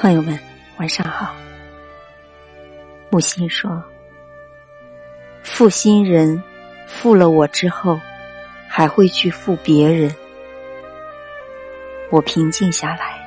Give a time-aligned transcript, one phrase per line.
[0.00, 0.38] 朋友们，
[0.76, 1.34] 晚上好。
[3.10, 3.82] 木心说
[5.42, 6.40] ：“负心人，
[6.86, 7.98] 负了我之后，
[8.68, 10.14] 还会去负别人。”
[12.10, 13.17] 我平静下来。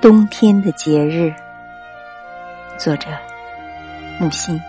[0.00, 1.34] 冬天的节日，
[2.78, 3.08] 作者
[4.20, 4.60] 木心。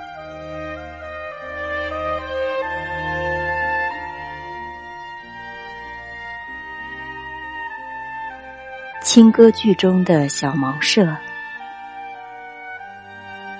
[9.03, 11.15] 轻歌剧中的小茅舍，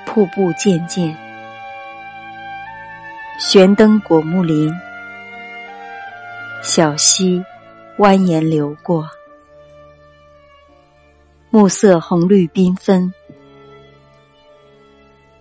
[0.07, 1.15] 瀑布渐渐，
[3.37, 4.73] 悬灯果木林，
[6.63, 7.45] 小溪
[7.97, 9.07] 蜿蜒流过。
[11.51, 13.11] 暮色红绿缤纷，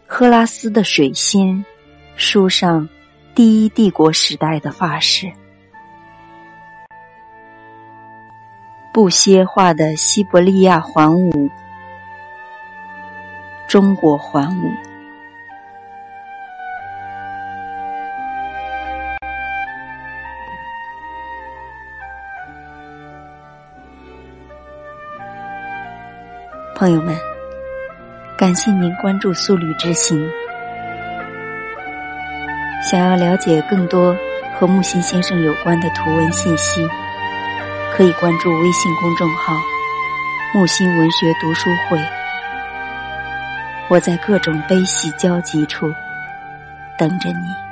[0.06, 1.62] 赫拉斯的水仙
[2.17, 2.89] 梳上
[3.34, 5.31] 第一帝国时代的发饰，
[8.91, 11.50] 不歇化的西伯利亚环舞，
[13.69, 14.72] 中国环舞。
[26.79, 27.12] 朋友们，
[28.37, 30.31] 感谢您关注素履之行。
[32.89, 34.17] 想要了解更多
[34.55, 36.89] 和木心先生有关的图文信息，
[37.93, 39.56] 可以关注微信公众号
[40.55, 41.99] “木心文学读书会”。
[43.91, 45.93] 我在各种悲喜交集处
[46.97, 47.68] 等着你。